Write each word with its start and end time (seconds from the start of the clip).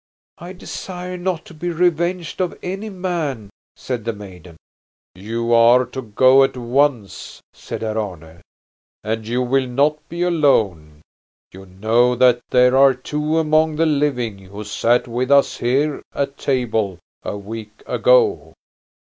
"I 0.39 0.53
desire 0.53 1.15
not 1.15 1.45
to 1.45 1.53
be 1.53 1.69
revenged 1.69 2.41
on 2.41 2.57
any 2.63 2.89
man," 2.89 3.51
said 3.75 4.03
the 4.03 4.13
maiden. 4.13 4.57
"You 5.13 5.53
are 5.53 5.85
to 5.85 6.01
go 6.01 6.43
at 6.43 6.57
once," 6.57 7.39
said 7.53 7.83
Herr 7.83 7.99
Arne. 7.99 8.41
"And 9.03 9.27
you 9.27 9.43
will 9.43 9.67
not 9.67 9.99
be 10.09 10.23
alone. 10.23 11.01
You 11.51 11.67
know 11.67 12.15
that 12.15 12.39
there 12.49 12.75
are 12.75 12.95
two 12.95 13.37
among 13.37 13.75
the 13.75 13.85
living 13.85 14.39
who 14.39 14.63
sat 14.63 15.07
with 15.07 15.29
us 15.29 15.57
here 15.57 16.01
at 16.15 16.35
table 16.35 16.97
a 17.21 17.37
week 17.37 17.83
ago." 17.85 18.53